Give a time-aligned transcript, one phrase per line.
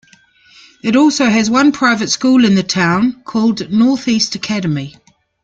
[0.81, 4.95] It also has one private school in the town, called Northeast Academy.